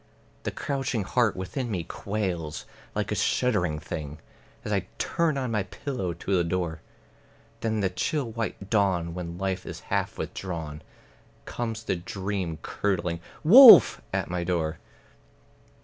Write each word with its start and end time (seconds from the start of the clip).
The 0.41 0.49
crouching 0.49 1.03
heart 1.03 1.35
within 1.35 1.69
me 1.69 1.83
quails 1.83 2.65
like 2.95 3.11
a 3.11 3.13
shuddering 3.15 3.77
thing, 3.77 4.17
As 4.65 4.73
I 4.73 4.87
turn 4.97 5.37
on 5.37 5.51
my 5.51 5.61
pillow 5.61 6.11
to 6.13 6.35
the 6.35 6.43
door; 6.43 6.81
Then 7.59 7.73
in 7.73 7.79
the 7.81 7.89
chill 7.91 8.31
white 8.31 8.67
dawn, 8.67 9.13
when 9.13 9.37
life 9.37 9.63
is 9.63 9.81
half 9.93 10.17
withdrawn, 10.17 10.81
Comes 11.45 11.83
the 11.83 11.95
dream 11.97 12.57
curdling 12.63 13.19
"Wolf!" 13.43 14.01
at 14.11 14.27
my 14.27 14.43
door. 14.43 14.79